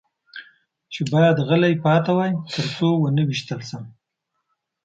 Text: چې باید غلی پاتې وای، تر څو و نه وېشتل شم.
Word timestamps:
چې 0.93 1.01
باید 1.13 1.37
غلی 1.47 1.73
پاتې 1.83 2.11
وای، 2.17 2.31
تر 2.53 2.65
څو 2.75 2.87
و 2.97 3.05
نه 3.17 3.23
وېشتل 3.27 3.59
شم. 3.69 3.83